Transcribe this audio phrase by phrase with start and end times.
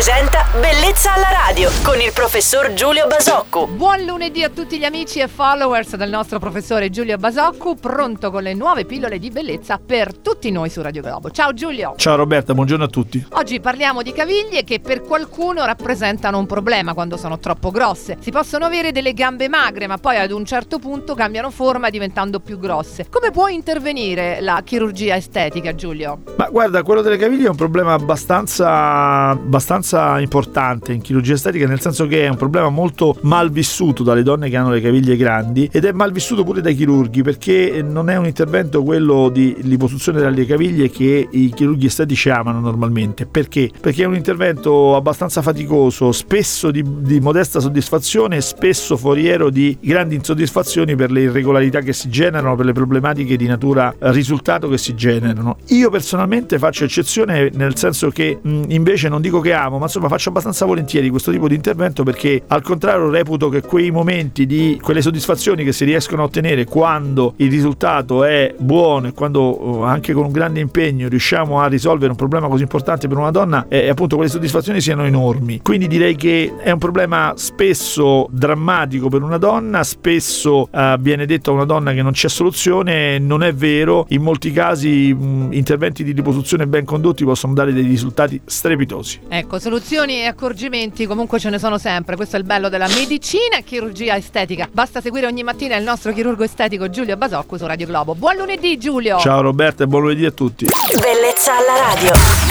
[0.00, 3.66] presenta Bellezza alla radio con il professor Giulio Basocco.
[3.66, 8.42] Buon lunedì a tutti gli amici e followers del nostro professore Giulio Basocco, pronto con
[8.42, 11.30] le nuove pillole di bellezza per tutti noi su Radio Globo.
[11.30, 11.92] Ciao Giulio.
[11.96, 13.22] Ciao Roberta, buongiorno a tutti.
[13.32, 18.16] Oggi parliamo di caviglie che per qualcuno rappresentano un problema quando sono troppo grosse.
[18.20, 22.40] Si possono avere delle gambe magre, ma poi ad un certo punto cambiano forma diventando
[22.40, 23.06] più grosse.
[23.10, 26.22] Come può intervenire la chirurgia estetica, Giulio?
[26.38, 31.80] Ma guarda, quello delle caviglie è un problema abbastanza, abbastanza importante in chirurgia estetica, nel
[31.80, 35.68] senso che è un problema molto mal vissuto dalle donne che hanno le caviglie grandi
[35.72, 40.20] ed è mal vissuto pure dai chirurghi perché non è un intervento quello di liposuzione
[40.20, 43.26] delle caviglie che i chirurghi estetici amano normalmente.
[43.26, 43.70] Perché?
[43.80, 50.14] Perché è un intervento abbastanza faticoso, spesso di, di modesta soddisfazione spesso foriero di grandi
[50.14, 54.94] insoddisfazioni per le irregolarità che si generano, per le problematiche di natura risultato che si
[54.94, 55.56] generano.
[55.68, 60.08] Io personalmente faccio eccezione nel senso che mh, invece non dico che amo, ma insomma
[60.08, 64.78] faccio abbastanza volentieri questo tipo di intervento perché al contrario reputo che quei momenti di
[64.80, 69.82] quelle soddisfazioni che si riescono a ottenere quando il risultato è buono e quando oh,
[69.84, 73.66] anche con un grande impegno riusciamo a risolvere un problema così importante per una donna
[73.68, 75.60] e appunto quelle soddisfazioni siano enormi.
[75.62, 81.52] Quindi direi che è un problema spesso drammatico per una donna, spesso eh, viene detto
[81.52, 86.04] a una donna che non c'è soluzione, non è vero, in molti casi mh, interventi
[86.04, 89.20] di liposuzione ben condotti possono dare dei risultati strepitosi.
[89.28, 93.58] Ecco, soluzioni e accorgimenti comunque ce ne sono sempre, questo è il bello della medicina
[93.58, 94.68] e chirurgia estetica.
[94.70, 98.16] Basta seguire ogni mattina il nostro chirurgo estetico Giulio Basocco su Radio Globo.
[98.16, 99.20] Buon lunedì Giulio!
[99.20, 100.66] Ciao Roberta e buon lunedì a tutti.
[101.00, 102.49] Bellezza alla radio.